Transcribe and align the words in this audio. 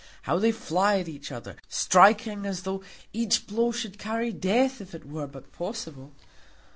How 0.23 0.39
they 0.39 0.51
fly 0.51 0.97
at 0.97 1.07
each 1.07 1.31
other, 1.31 1.57
striking 1.69 2.43
as 2.47 2.63
though 2.63 2.81
each 3.13 3.45
blow 3.45 3.71
should 3.71 3.99
carry 3.99 4.31
death 4.31 4.81
if 4.81 4.95
it 4.95 5.05
were 5.07 5.27
but 5.27 5.51
possible! 5.51 6.11